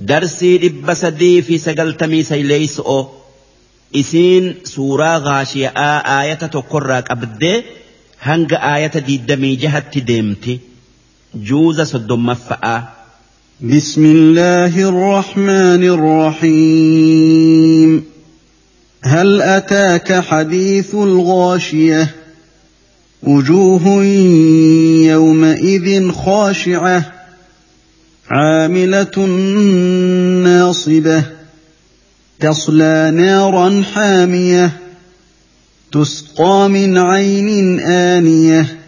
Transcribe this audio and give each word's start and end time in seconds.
درسي 0.00 0.56
ربا 0.56 1.08
دي 1.08 1.42
في 1.42 1.58
سجل 1.58 1.96
تمي 1.96 2.22
ليس 2.30 2.80
أو. 2.80 3.08
اسين 3.96 4.54
سورة 4.64 5.18
غاشية 5.18 5.68
آية 6.22 6.34
تقرك 6.34 7.10
أبدي 7.10 7.62
هنگ 8.22 8.52
آية 8.52 8.86
دي 8.86 9.16
دمي 9.16 9.56
جهت 9.56 9.98
ديمتي 9.98 10.58
جوز 11.34 11.80
صدوم 11.80 12.36
بسم 13.60 14.04
الله 14.04 14.88
الرحمن 14.88 15.84
الرحيم 16.44 18.04
هل 19.02 19.42
أتاك 19.42 20.20
حديث 20.20 20.94
الغاشية؟ 20.94 22.14
وجوه 23.22 24.04
يومئذ 25.04 26.10
خاشعة. 26.10 27.15
عاملة 28.30 29.26
ناصبة 30.44 31.24
تصلى 32.40 33.12
نارا 33.14 33.82
حامية 33.82 34.72
تسقى 35.92 36.68
من 36.68 36.98
عين 36.98 37.80
آنية 37.80 38.78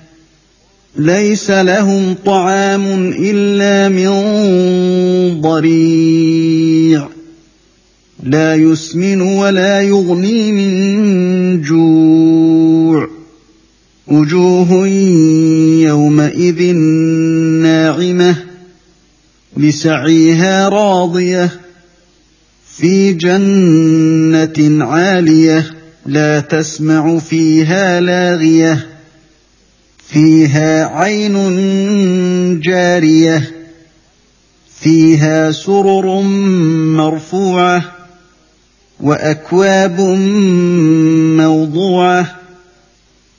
ليس 0.97 1.51
لهم 1.51 2.15
طعام 2.27 3.15
إلا 3.19 3.89
من 3.89 4.11
ضريع 5.41 7.09
لا 8.23 8.55
يسمن 8.55 9.21
ولا 9.21 9.81
يغني 9.83 10.53
من 10.53 11.63
جوع 11.63 13.09
وجوه 14.07 14.87
يومئذ 15.87 16.75
ناعمة 17.63 18.37
لسعيها 19.59 20.69
راضية 20.69 21.51
في 22.77 23.13
جنة 23.13 24.85
عالية 24.85 25.71
لا 26.07 26.41
تسمع 26.41 27.19
فيها 27.19 28.01
لاغية 28.01 28.87
فيها 30.09 30.87
عين 30.87 31.37
جارية 32.61 33.51
فيها 34.81 35.53
سرر 35.53 36.21
مرفوعة 36.97 37.85
وأكواب 39.01 40.01
موضوعة 41.37 42.37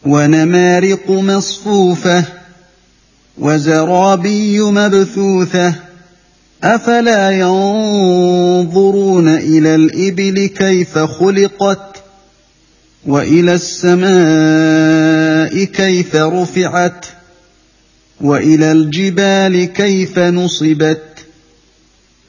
ونمارق 0.05 1.11
مصفوفة 1.11 2.23
وزرابي 3.37 4.61
مبثوثة. 4.61 5.88
أفلا 6.63 7.31
ينظرون 7.31 9.27
إلى 9.27 9.75
الإبل 9.75 10.45
كيف 10.45 10.97
خلقت 10.97 11.95
وإلى 13.05 13.53
السماء 13.53 15.63
كيف 15.63 16.15
رفعت 16.15 17.05
وإلى 18.21 18.71
الجبال 18.71 19.65
كيف 19.65 20.19
نصبت 20.19 21.03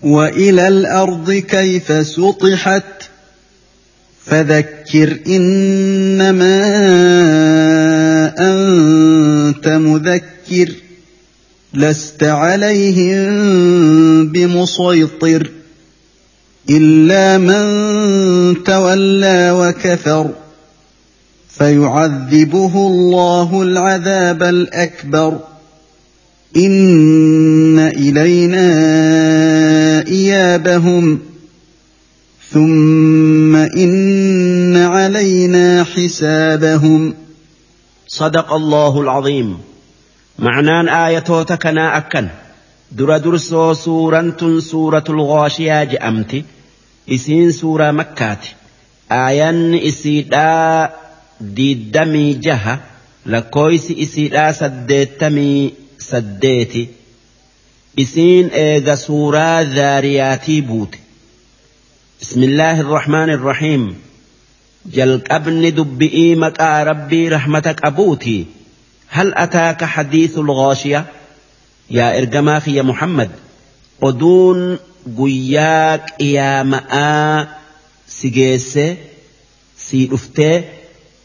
وإلى 0.03 0.69
الأرض 0.69 1.33
كيف 1.33 2.07
سطحت 2.07 2.85
فذكر 4.25 5.19
إنما 5.27 6.61
أنت 8.39 9.69
مذكر 9.69 10.73
لست 11.75 12.25
عليهم 12.25 13.29
بمسيطر 14.29 15.51
إلا 16.71 17.39
من 17.39 18.65
تولى 18.65 19.51
وكفر 19.51 20.31
فيعذبه 21.49 22.87
الله 22.87 23.63
العذاب 23.63 24.43
الأكبر 24.43 25.39
إن 26.57 27.79
إلينا 27.79 28.67
إيابهم 30.07 31.19
ثم 32.51 33.57
إن 33.57 34.77
علينا 34.77 35.85
حسابهم 35.85 37.15
صدق 38.09 38.53
الله 38.53 39.01
العظيم. 39.01 39.70
Aayatoota 40.39 41.57
kanaa 41.57 41.95
akkan 41.97 42.31
dura 42.99 43.19
dursoo 43.25 43.75
suuraan 43.75 44.33
tun 44.33 44.63
suuratul 44.63 45.21
ghaashiyaa 45.31 45.85
je'amti 45.93 46.45
isiin 47.07 47.53
suuraa 47.53 47.93
makkaati 47.93 48.55
aayanni 49.11 49.79
isiidhaa 49.91 50.89
diiddamii 51.57 52.35
jaha 52.47 52.79
lakkooysi 53.27 53.93
isiidhaa 54.05 54.53
saddeettamii 54.53 55.77
saddeeti 55.99 56.83
isiin 57.97 58.51
eega 58.55 58.97
suuraa 58.97 59.65
zaariyaatii 59.65 60.63
buute 60.63 60.99
بسم 62.23 62.43
الله 62.43 62.81
الرحمن 62.81 63.31
الرحيم 63.31 63.83
jalqabni 64.97 65.71
dubbi'ii 65.77 66.35
maqaa 66.43 66.85
rabbii 66.85 67.29
rahmata 67.35 67.73
qabuuti 67.83 68.37
هل 69.11 69.35
أتاك 69.35 69.85
حديث 69.85 70.39
الغاشية؟ 70.39 71.07
يا 71.91 72.19
إرجماخ 72.19 72.69
يا 72.69 72.83
محمد 72.83 73.31
أدون 74.03 74.79
قياك 75.19 76.21
يا 76.21 76.63
ماء 76.63 77.49
سجيس 78.09 78.79
سيدفتة 79.79 80.65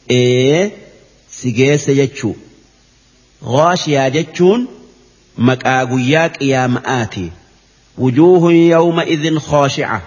إيه 0.09 0.72
سجيس 1.31 1.90
يجو 1.90 2.34
غاشية 3.44 4.07
جتشون 4.07 4.68
مكأ 5.38 5.84
قياك 5.84 6.41
يا 6.41 6.68
مآتي 6.68 7.31
وجوه 7.97 8.53
يومئذ 8.53 9.40
خاشعة. 9.40 10.01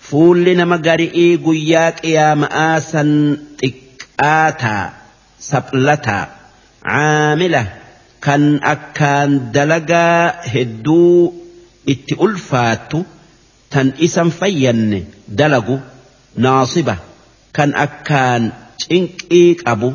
فول 0.00 0.56
نما 0.56 0.76
قرئي 0.76 1.36
قياك 1.36 2.04
يا 2.04 2.34
مآسا 2.34 3.36
تكآتا 3.58 4.92
سبلتا. 5.40 6.28
Caamila 6.86 7.62
kan 8.26 8.44
akkaan 8.74 9.30
dalagaa 9.54 10.22
hedduu 10.54 11.18
itti 11.92 12.14
ulfaattu 12.26 12.98
tan 13.72 13.88
isan 14.06 14.30
fayyanne 14.38 15.00
dalagu 15.38 15.76
naasiba 16.44 16.96
kan 17.56 17.70
akkaan 17.86 18.42
cinqii 18.82 19.48
qabu 19.64 19.90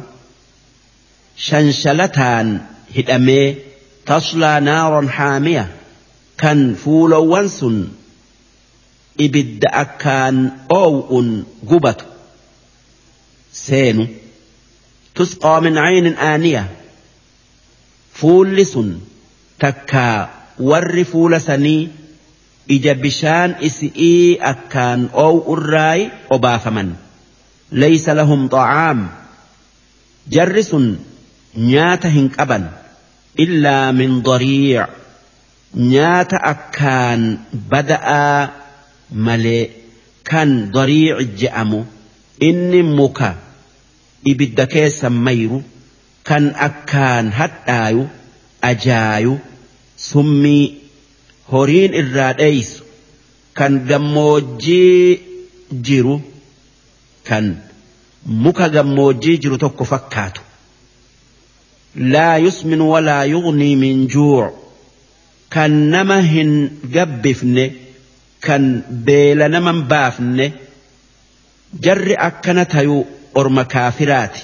shanshalataan 1.48 2.48
hidhamee 2.96 3.48
taslaa 4.12 4.60
naaron 4.70 5.08
haamiya 5.18 5.66
kan 6.42 6.60
fuulowwan 6.84 7.48
sun 7.58 7.78
ibidda 9.26 9.70
akkaan 9.84 10.38
oow'un 10.82 11.28
gubatu 11.70 12.06
seenu 13.64 14.04
tusqaa 15.18 15.60
min 15.66 15.76
caynin 15.84 16.18
aaniya 16.30 16.64
fuulli 18.22 18.66
sun 18.74 18.90
takkaa 19.64 20.18
warri 20.72 21.06
fuula 21.12 21.40
sanii 21.48 21.90
ija 22.76 22.94
bishaan 23.04 23.56
isi'ii 23.70 24.40
akkaan 24.52 25.10
oow'urraayi 25.24 26.12
obaafaman 26.38 26.92
laysa 27.84 28.16
lahum 28.20 28.46
xacaam 28.54 29.00
jarri 30.36 30.64
sun 30.70 30.88
nyaata 31.72 32.10
hin 32.16 32.30
qaban 32.38 32.66
illaa 33.46 33.92
min 34.00 34.22
dariic 34.30 34.90
nyaata 35.94 36.38
akkaan 36.54 37.22
bada'aa 37.74 38.40
malee 39.28 39.64
kan 40.32 40.50
dariic 40.78 41.36
je'amu 41.44 41.80
inni 42.50 42.82
muka 42.98 43.30
ibidda 44.32 44.66
keessan 44.74 45.16
mayru 45.28 45.64
kan 46.28 46.46
akkaan 46.68 47.32
hadhaayu 47.40 48.04
ajaayu 48.70 49.34
summii 50.10 50.64
horiin 51.52 51.94
irraa 52.02 52.34
dheeysu 52.42 52.84
kan 53.60 53.74
gammoojjii 53.90 55.20
jiru 55.88 56.16
kan 57.30 57.46
muka 58.46 58.70
gammoojjii 58.76 59.38
jiru 59.44 59.58
tokko 59.64 59.84
fakkaatu. 59.92 60.42
Laa 62.14 62.38
yusmin 62.46 62.82
walaa 62.92 63.24
yugnii 63.34 63.76
min 63.76 64.08
juuc 64.14 64.54
kan 65.54 65.72
nama 65.94 66.18
hin 66.32 66.52
gabbifne 66.94 67.66
kan 68.46 68.64
beela 69.08 69.48
naman 69.56 69.82
baafne 69.92 70.46
jarri 71.88 72.16
akkana 72.28 72.66
tayu 72.76 72.98
orma 73.42 73.64
kaafiraati 73.74 74.42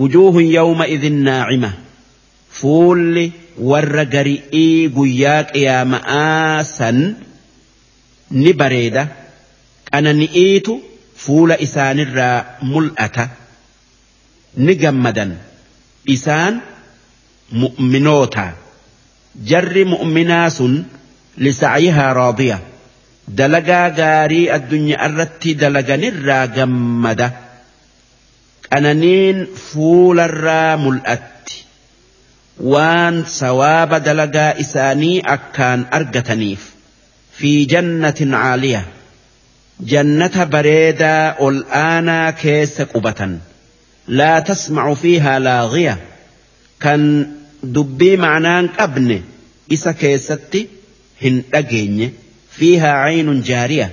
wujuuhun 0.00 0.46
yawma 0.56 0.84
idin 0.94 1.18
naacima 1.26 1.70
fuulli 2.60 3.24
warra 3.70 4.04
gari'ii 4.14 4.88
guyyaa 4.96 5.42
qiyaama'aa 5.52 6.64
san 6.76 6.98
ni 8.42 8.52
bareeda. 8.60 9.02
Qanani'iitu 9.92 10.72
fuula 11.22 11.54
isaanirraa 11.66 12.38
mul'ata. 12.72 13.24
Ni 14.64 14.74
gammadan. 14.82 15.30
Isaan 16.14 16.54
mu'minoota 17.62 18.44
jarri 19.50 19.84
mu'minaa 19.92 20.48
sun 20.58 20.74
lisa'yihaa 21.44 22.12
raadiya. 22.20 22.58
Dalagaa 23.38 23.88
gaarii 24.00 24.46
addunyaa 24.56 25.06
irratti 25.08 25.50
dalaganirraa 25.62 26.46
gammada. 26.56 27.28
Qananiin 28.72 29.38
fuularraa 29.68 30.76
mul'atti 30.84 31.56
waan 32.74 33.16
sawaaba 33.38 33.98
dalagaa 34.08 34.50
isaanii 34.64 35.16
akkaan 35.36 35.80
argataniif 35.98 36.62
fi 37.38 37.50
jannatin 37.72 38.32
caaliya 38.42 38.82
jannata 39.92 40.42
bareedaa 40.54 41.24
ol 41.46 41.56
aanaa 41.86 42.28
keessa 42.42 42.84
qubatan 42.92 43.32
laa 44.20 44.38
tasmacu 44.50 44.94
fiihaa 45.02 45.38
laagiya 45.48 45.94
kan 46.84 47.02
dubbii 47.74 48.16
ma'naan 48.24 48.66
qabne 48.78 49.18
isa 49.76 49.92
keessatti 50.04 50.60
hin 51.24 51.36
dhageenye 51.52 52.08
fiihaa 52.58 52.94
caynun 53.04 53.40
jaariya 53.50 53.88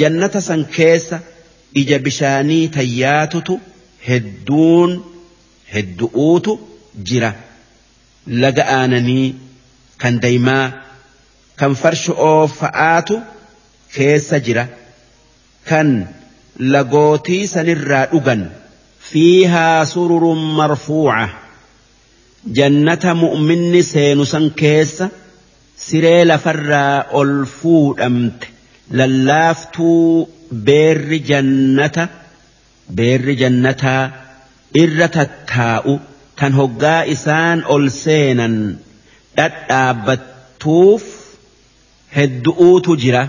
jannata 0.00 0.40
san 0.48 0.62
keessa 0.78 1.16
ija 1.82 1.98
bishaanii 2.06 2.62
tayyaatutu 2.76 3.54
hedduun 4.08 4.90
heddu'uutu 5.74 6.52
jira 7.10 7.30
laga 8.42 8.64
aananii 8.78 9.26
kan 10.02 10.14
daymaa 10.24 10.66
kan 11.62 11.72
farsho'oo 11.82 12.42
fa'aatu 12.58 13.16
keessa 13.96 14.36
jira 14.48 14.64
kan 15.70 15.88
lagootii 16.74 17.42
sanirraa 17.54 18.04
dhugan 18.12 18.42
fiihaa 19.10 19.80
sururun 19.94 20.42
marfuuca 20.60 21.28
jannata 22.58 23.10
mu'minni 23.24 23.82
seenu 23.92 24.24
san 24.32 24.46
keessa 24.62 25.06
siree 25.86 26.22
lafarraa 26.30 26.94
ol 27.20 27.32
fuudhamte 27.58 28.46
lallaaftuu 29.00 30.28
beerri 30.66 31.18
jannata 31.30 32.04
beerri 32.98 33.34
jannataa 33.42 34.02
irra 34.82 35.08
tattaa'u 35.16 35.94
tan 36.38 36.52
hoggaa 36.60 37.00
isaan 37.14 37.58
ol 37.74 37.84
seenan 38.02 38.54
dhadhaabbattuuf 39.36 41.04
heddu'uutu 42.16 42.92
jira. 43.04 43.22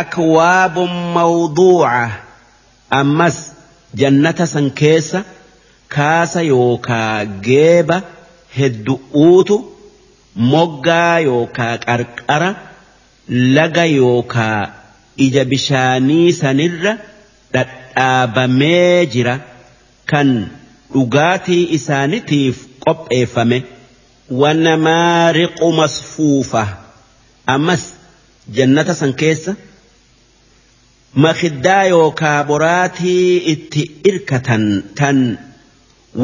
Akwaabun 0.00 0.92
mawduuca 1.16 2.10
ammas 3.00 3.36
jannata 4.00 4.46
san 4.54 4.66
keessa 4.80 5.20
kaasa 5.94 6.40
yookaa 6.52 7.24
geeba 7.46 7.96
heddu'uutu 8.58 9.56
moggaa 10.52 11.18
yookaa 11.28 11.74
qarqara 11.86 12.50
laga 13.56 13.84
yookaa 14.00 14.60
ija 15.16 15.44
bishaanii 15.44 16.32
sanirra 16.40 16.92
dhadhaabamee 17.54 19.06
jira 19.14 19.34
kan 20.12 20.30
dhugaatii 20.94 21.62
isaanitiif 21.78 22.56
qopheeffame 22.86 23.58
wanamaariqu 24.42 25.72
masfuufa 25.80 26.64
ammas 27.54 27.84
jannata 28.58 28.94
san 29.00 29.12
keessa 29.22 29.52
makiddaa 31.24 31.84
yookaa 31.94 32.38
boraatii 32.50 33.36
itti 33.54 33.82
irkatan 34.10 34.64
tan 35.00 35.18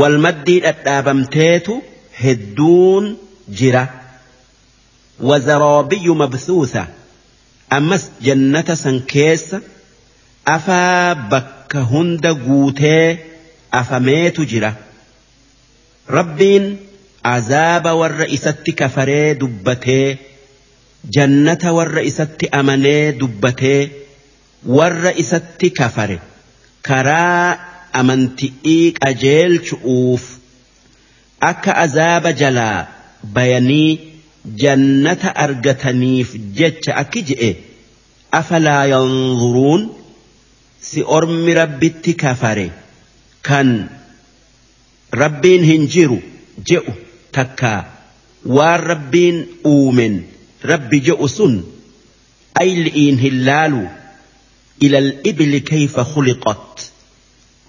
walmaddii 0.01 0.61
dhadhaabamteetu 0.67 1.75
hedduun 2.23 3.05
jira 3.61 3.83
wazaroobiyu 5.31 6.15
mabsuusa 6.23 6.87
ammas 7.77 8.05
jannata 8.27 8.75
san 8.83 8.97
keessa 9.13 9.59
afaa 10.57 11.15
bakka 11.33 11.81
hunda 11.91 12.31
guutee 12.35 13.07
afameetu 13.81 14.45
jira. 14.53 14.71
Rabbiin 16.17 16.67
azaaba 17.35 17.95
warra 18.01 18.27
isatti 18.37 18.73
kafaree 18.81 19.35
dubbatee 19.41 20.19
jannata 21.17 21.73
warra 21.79 22.03
isatti 22.11 22.47
amanee 22.61 23.13
dubbatee 23.21 23.81
warra 24.79 25.13
isatti 25.23 25.69
kafare 25.81 26.19
karaa 26.89 27.59
amanti'ii 28.01 28.93
qajeelchu'uuf 29.01 30.25
akka 31.51 31.73
azaaba 31.85 32.33
jalaa 32.41 32.87
bayanii 33.37 33.91
afalaa 38.33 38.85
yanzuruun 38.87 39.89
si 40.89 41.03
ormi 41.17 41.55
rabbitti 41.55 42.15
kafare 42.15 42.67
kan 43.49 43.71
rabbiin 45.23 45.65
hin 45.71 45.87
jiru 45.95 46.19
je'u 46.71 46.95
takkaa 47.39 47.81
waan 48.57 48.81
rabbiin 48.93 49.41
uumen 49.73 50.15
rabbi 50.73 51.01
je'u 51.09 51.29
sun 51.29 51.57
ayli'iin 52.63 53.19
hin 53.25 53.45
laalu 53.51 53.83
ilal 54.89 55.11
ibli 55.33 55.61
kayfa 55.73 56.05
khuliqat 56.13 56.87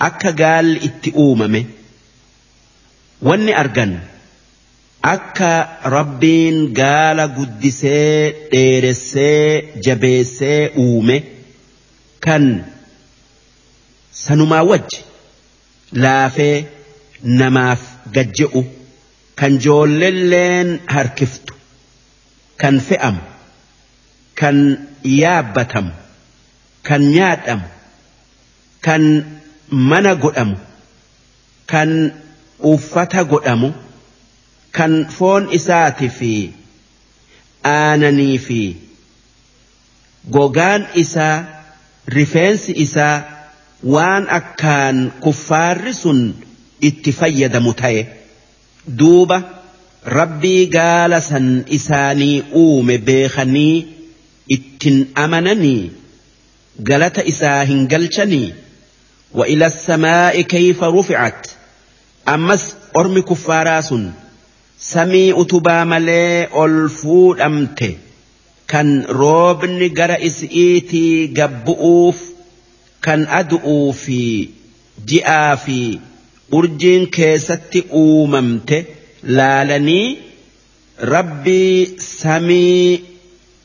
akka 0.09 0.31
gaalli 0.43 0.79
itti 0.89 1.13
uumame 1.25 1.61
wanni 3.29 3.53
argan 3.63 3.99
akka 5.01 5.79
rabbiin 5.95 6.73
gaala 6.73 7.27
guddisee 7.27 8.47
dheeressee 8.51 9.73
jabeessee 9.85 10.71
uume 10.83 11.17
kan 12.25 12.45
sanumaa 14.23 14.63
wajji 14.71 14.99
laafee 16.03 16.55
namaaf 17.23 17.81
gajje'u 18.15 18.63
kan 19.41 19.59
joollelleen 19.65 20.79
harkiftu 20.95 21.53
kan 22.61 22.79
fe'amu 22.89 23.21
kan 24.39 24.57
yaabbatamu 25.03 25.91
kan 26.89 27.01
nyaadhamu 27.15 27.67
kan 28.85 29.03
mana 29.69 30.15
godhamu 30.15 30.57
kan 31.71 31.89
uffata 32.73 33.23
godhamu 33.23 33.73
kan 34.77 34.93
foon 35.17 35.47
isaati 35.57 36.09
fi 36.17 36.31
aananii 37.71 38.37
fi 38.47 38.61
gogaan 40.37 40.87
isaa 41.03 41.35
rifeensi 42.17 42.75
isaa 42.85 43.15
waan 43.95 44.29
akkaan 44.39 45.01
kuffaarri 45.25 45.93
sun 46.01 46.21
itti 46.89 47.11
fayyadamu 47.19 47.73
ta'e 47.83 48.01
duuba 49.03 49.41
rabbii 50.17 50.65
gaala 50.77 51.21
san 51.29 51.47
isaanii 51.79 52.35
uume 52.63 52.97
beekanii 53.11 53.75
ittin 54.57 54.99
amananii 55.25 55.91
galata 56.89 57.29
isaa 57.33 57.61
hin 57.71 57.87
galchanii 57.95 58.49
وإلى 59.33 59.65
السماء 59.65 60.41
كيف 60.41 60.83
رفعت 60.83 61.47
أمس 62.29 62.75
أرمي 62.97 63.21
كفارا 63.21 63.81
سن 64.80 65.04
سمي 65.04 65.32
أتبا 65.32 65.84
ملي 65.84 66.48
ألفود 66.64 67.40
أمته 67.40 67.96
كان 68.68 69.02
روبني 69.02 69.88
قرأ 69.88 70.26
إسئيتي 70.26 71.26
قبؤوف 71.36 72.22
كان 73.02 73.26
أدؤو 73.26 73.92
في 73.92 74.48
جئا 75.06 75.54
في 75.54 75.98
أرجين 76.54 77.06
كيستي 77.06 77.84
أوممته 77.92 78.84
لالني 79.22 80.16
ربي 81.00 81.86
سمي 81.98 83.00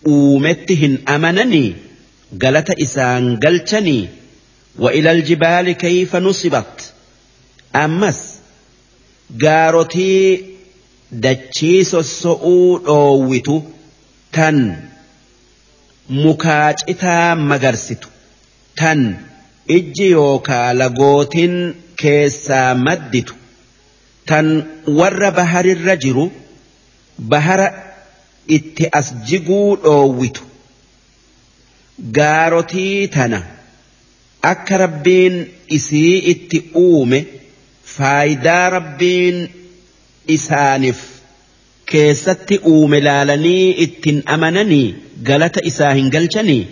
أومتهن 0.07 0.97
أمنني 1.09 1.73
قالت 2.41 2.69
إسان 2.69 3.39
قلتني 3.39 4.07
وإلى 4.79 5.11
الجبال 5.11 5.71
كيف 5.71 6.15
نصبت 6.15 6.93
أمس 7.75 8.19
قارتي 9.41 10.51
dachii 11.12 11.84
sossa'uu 11.92 12.78
dhoowwitu 12.86 13.56
tan 14.36 14.58
mukaa 16.24 16.72
citaa 16.82 17.34
magarsitu 17.50 18.08
tan 18.80 19.00
ijji 19.76 20.06
yookaa 20.10 20.72
lagootin 20.80 21.54
keessaa 22.02 22.74
madditu 22.86 23.34
tan 24.32 24.46
warra 24.98 25.30
baharirra 25.38 25.96
jiru 26.04 26.26
bahara 27.34 27.68
itti 28.58 28.84
as 29.00 29.08
jiguu 29.30 29.76
dhoowwitu 29.84 30.42
gaarotii 32.18 33.08
tana 33.16 33.42
akka 34.52 34.76
rabbiin 34.84 35.36
isii 35.78 36.18
itti 36.32 36.58
uume 36.86 37.20
faayidaa 37.96 38.70
rabbiin 38.76 39.38
isaaniif 40.26 41.00
keessatti 41.92 42.58
uume 42.72 43.00
laalanii 43.00 43.70
ittin 43.86 44.22
amananii 44.38 44.94
galata 45.22 45.60
isaa 45.72 45.92
hin 46.00 46.10
galchanii 46.16 46.64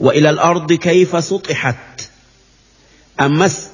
وإلى 0.00 0.30
الأرض 0.30 0.72
كيف 0.72 1.24
سطحت 1.24 2.08
أمس 3.20 3.68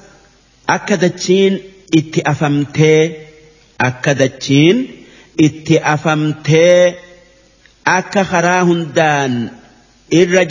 أكدتشين 0.69 1.59
اتأفمتي 1.95 3.11
أكدتشين 3.81 4.87
اتأفمتي 5.39 6.93
أكا 7.87 8.23
خراهن 8.23 8.87
دان 8.95 9.49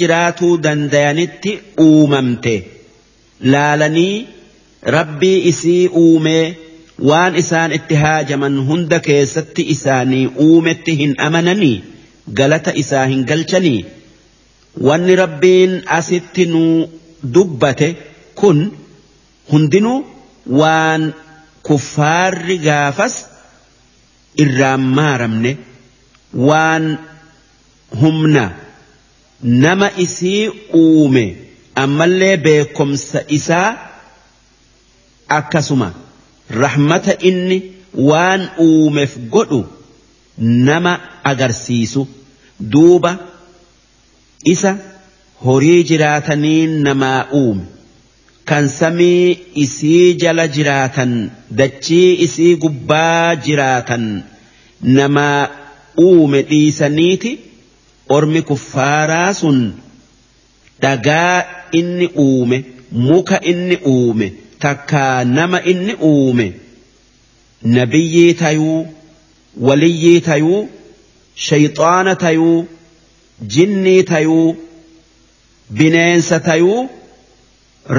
jiraatuu 0.00 0.56
dandayanitti 0.64 1.59
uumamte 1.80 2.54
laalanii 3.40 4.26
rabbii 4.83 5.38
isii 5.50 5.87
uumee 5.88 6.56
waan 7.11 7.37
isaan 7.43 7.73
itti 7.79 7.95
haajaman 8.05 8.57
hunda 8.69 8.99
keessatti 9.09 9.62
isaanii 9.75 10.26
uumetti 10.47 10.97
hin 11.03 11.15
amananii 11.29 11.76
galata 12.41 12.73
isaa 12.83 13.07
hin 13.12 13.25
galchanii 13.31 13.85
wanni 14.88 15.17
rabbiin 15.23 15.83
asitti 15.99 16.47
nuu 16.53 16.91
dubbate 17.35 17.88
kun 18.43 18.61
hundinuu 19.53 19.99
waan 20.61 21.09
kuffaarri 21.71 22.59
gaafas 22.69 23.15
irraan 24.45 24.81
maaramne 25.00 25.57
waan 26.50 26.99
humna. 28.00 28.47
nama 29.43 29.91
isii 30.05 30.49
uume 30.75 31.25
ammallee 31.75 32.37
beekomsa 32.45 33.21
isaa 33.37 33.69
akkasuma 35.38 35.88
rahmata 36.50 37.19
inni 37.31 37.62
waan 38.11 38.49
uumeef 38.67 39.17
godhu 39.31 39.61
nama 40.69 40.93
agarsiisu 41.31 42.07
duuba 42.75 43.12
isa 44.55 44.76
horii 45.47 45.83
jiraatanii 45.91 46.67
namaa 46.67 47.26
uume 47.41 47.65
kan 48.45 48.69
samii 48.69 49.38
isii 49.65 50.15
jala 50.23 50.49
jiraatan 50.57 51.15
dachii 51.61 52.15
isii 52.29 52.55
gubbaa 52.57 53.35
jiraatan 53.49 54.07
namaa 54.99 55.49
uume 56.07 56.43
dhiisaniiti. 56.43 57.38
ormi 58.15 58.41
kuffaaraa 58.49 59.31
sun 59.35 59.57
dhagaa 60.83 61.45
inni 61.79 62.07
uume 62.25 62.59
muka 63.07 63.41
inni 63.53 63.76
uume 63.93 64.29
takkaa 64.65 65.25
nama 65.25 65.59
inni 65.73 65.95
uume 66.11 66.47
nabiyyii 67.77 68.35
tayuu 68.43 68.79
waliyyii 69.69 70.21
tayuu 70.29 70.61
shayxaana 71.47 72.15
tayuu 72.25 72.59
jinnii 73.55 74.03
tayuu 74.13 74.57
bineensa 75.79 76.41
tayuu 76.49 76.89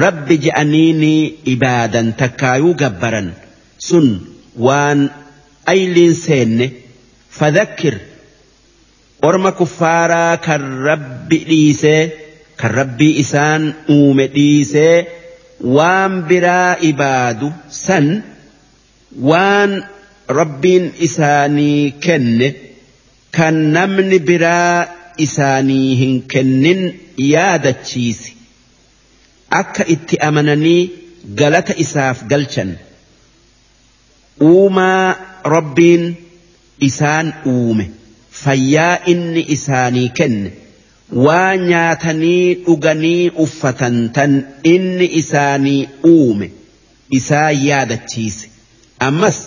rabbi 0.02 0.34
je'anii 0.44 0.92
ni 1.02 1.12
ibaadan 1.54 2.12
takkaayuu 2.22 2.74
gabbaran. 2.82 3.28
Sun 3.88 4.08
waan 4.66 5.00
ayliin 5.72 6.14
seenne 6.24 6.66
fadhakkir 7.38 7.94
orma 9.28 9.52
kuffaaraa 9.60 10.36
kan 10.46 10.62
rabbi 10.88 11.38
dhiisee 11.50 12.02
kan 12.60 12.70
rabbii 12.80 13.12
isaan 13.22 13.62
uume 13.96 14.26
dhiisee 14.34 14.96
waan 15.78 16.22
biraa 16.28 16.76
ibaadu 16.90 17.52
san 17.68 18.22
waan 19.30 19.72
rabbiin 20.40 20.92
isaanii 21.08 21.90
kenne 22.06 22.48
kan 23.38 23.56
namni 23.76 24.18
biraa 24.30 24.86
isaanii 25.26 25.94
hin 26.02 26.16
kennin 26.34 26.82
yaadachiisi 27.26 28.36
akka 29.60 29.84
itti 29.96 30.16
amananii 30.30 30.80
galata 31.42 31.74
isaaf 31.86 32.24
galchan 32.32 32.74
uumaa 34.50 35.16
rabbiin 35.56 36.04
isaan 36.90 37.32
uume. 37.54 37.90
fayyaa 38.44 38.98
inni 39.12 39.42
isaanii 39.54 40.08
kenne 40.18 40.50
waan 41.12 41.60
nyaatanii 41.68 42.54
dhuganii 42.64 43.30
uffatan 43.44 44.10
tan 44.12 44.32
inni 44.72 45.06
isaanii 45.20 45.88
uume 46.06 46.50
isaa 47.18 47.50
yaadachiise. 47.50 48.48
Ammas 48.98 49.38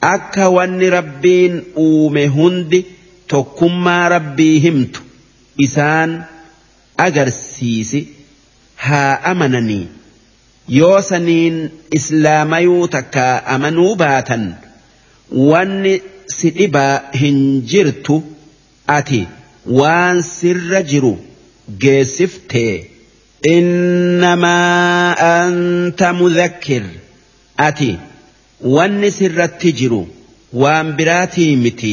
akka 0.00 0.48
wanni 0.48 0.90
rabbiin 0.90 1.62
uume 1.76 2.26
hundi 2.26 2.84
tokkummaa 3.26 4.08
rabbii 4.08 4.58
himtu 4.66 5.02
isaan 5.66 6.24
agarsiisi 6.96 8.08
haa 8.74 9.20
amananii. 9.32 9.86
Yoo 10.68 11.00
saniin 11.02 11.70
islaamayuu 11.98 12.88
takka 12.88 13.46
amanuu 13.46 13.94
baatan 13.96 14.54
wanni 15.30 16.02
si 16.26 16.50
dhibaa 16.50 17.00
hin 17.20 17.62
jirtu 17.72 18.22
ati 18.86 19.26
waan 19.80 20.22
sirra 20.22 20.80
jiru 20.90 21.14
geessiftee 21.82 22.76
innamaa 23.54 25.14
anta 25.30 26.08
mudhakkir 26.20 26.84
ati 27.68 27.90
wanni 28.76 29.10
sirratti 29.18 29.72
jiru 29.80 30.00
waan 30.62 30.92
biraatii 31.00 31.52
miti 31.64 31.92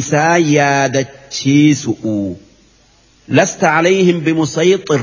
isaa 0.00 0.36
yaadachiisu'u 0.56 2.16
lasta 3.38 3.66
calayhim 3.74 4.18
bimusayxir 4.26 5.02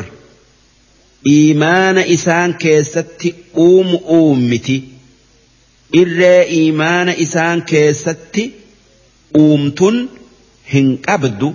iimaana 1.36 2.02
isaan 2.16 2.52
keessatti 2.64 3.30
uumu 3.68 3.98
uummiti 4.18 4.78
irree 6.02 6.42
iimaana 6.60 7.12
isaan 7.26 7.60
keessatti 7.72 8.44
uumtun 9.44 9.96
hin 10.74 10.88
qabdu 11.08 11.50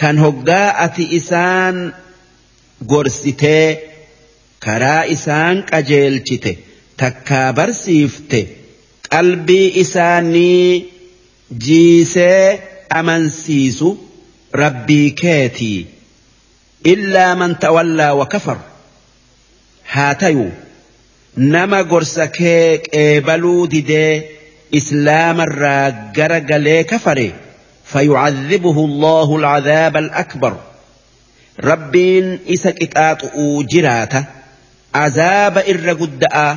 kan 0.00 0.16
hoggaa 0.24 0.68
ati 0.84 1.04
isaan 1.18 1.76
gorsitee 2.92 3.66
karaa 4.64 5.02
isaan 5.14 5.56
qajeelchite 5.70 6.52
takkaa 7.02 7.48
barsiifte 7.58 8.40
qalbii 9.12 9.68
isaanii 9.82 10.66
jiisee 11.66 12.44
amansiisu 13.00 13.88
rabbii 14.62 15.08
keetii 15.22 15.78
illaa 16.92 17.32
man 17.40 17.52
tawallaa 17.64 18.14
wa 18.20 18.26
kafar 18.34 18.58
haa 19.94 20.14
tayuu 20.22 20.50
nama 21.54 21.80
gorsa 21.92 22.26
kee 22.38 22.66
qeebaluu 22.90 23.62
didee 23.74 24.12
islaamarraa 24.80 25.86
gara 26.16 26.40
galee 26.50 26.82
kafare 26.92 27.28
فيعذبه 27.92 28.84
الله 28.84 29.36
العذاب 29.36 29.96
الأكبر. 29.96 30.56
ربين 31.64 32.38
إسا 32.48 32.70
قطاط 32.70 33.24
جراته 33.72 34.24
عذاب 34.94 35.58
إر 35.58 35.92
قدآ 35.92 36.56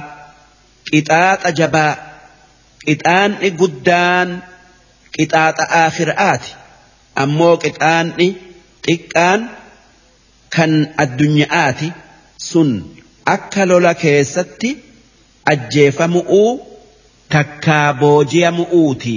قطاط 0.93 1.47
جباء 1.47 1.97
قطان 2.87 3.35
قدان. 3.35 4.39
قطاط 5.19 5.55
آخر 5.59 6.13
آتي. 6.17 6.53
أمو 7.17 7.55
قطان 7.55 8.35
xiqqaan 8.85 9.49
kan 10.55 10.71
addunyaati 11.03 11.89
sun 12.49 12.69
akka 13.35 13.65
lola 13.71 13.93
keessatti 14.03 14.69
ajjeefamu'uu 15.53 16.51
takkaa 17.35 17.87
booji'amu'uuti 18.01 19.15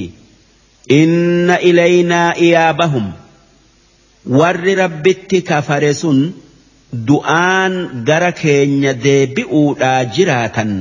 inna 0.89 1.61
ilaynaa 1.61 2.35
iyaabahum. 2.47 3.07
Warri 4.39 4.75
rabbitti 4.75 5.43
kafare 5.43 5.95
sun 5.95 6.19
du'aan 7.09 8.05
gara 8.09 8.33
keenya 8.33 8.93
deebi'uudhaa 9.05 10.05
jiraatan. 10.17 10.73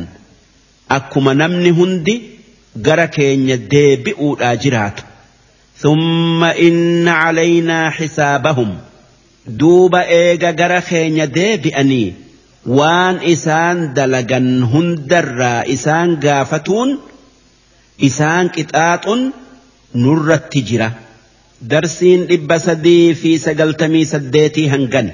Akkuma 0.98 1.34
namni 1.34 1.70
hundi 1.80 2.16
gara 2.88 3.08
keenya 3.08 3.58
deebi'uudhaa 3.74 4.56
jiraatu. 4.64 5.04
Thumma 5.82 6.50
inna 6.68 7.14
calaynaa 7.24 7.92
xisaabahum 7.98 8.72
duuba 9.60 10.02
eega 10.20 10.52
gara 10.60 10.82
keenya 10.82 11.26
deebi'anii 11.38 12.08
waan 12.78 13.16
isaan 13.34 13.78
dalagan 13.98 14.48
hundarraa 14.72 15.62
isaan 15.76 16.10
gaafatuun 16.24 16.90
isaan 18.08 18.46
qixaaxun 18.56 19.22
نر 19.96 20.34
التجرة 20.34 20.92
درسين 21.62 22.28
إبا 22.32 22.58
سدي 22.58 23.14
في 23.14 23.38
سقلتمي 23.38 24.06
سديتي 24.06 24.70
هنغن 24.70 25.12